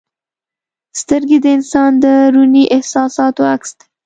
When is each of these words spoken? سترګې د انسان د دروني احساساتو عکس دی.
سترګې 1.01 1.37
د 1.41 1.45
انسان 1.57 1.91
د 2.03 2.05
دروني 2.31 2.63
احساساتو 2.75 3.41
عکس 3.53 3.71
دی. 3.77 3.85